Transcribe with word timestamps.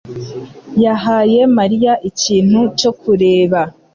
yahaye 0.83 1.39
Mariya 1.57 1.93
ikintu 2.09 2.59
cyo 2.79 2.91
kureba. 3.01 3.61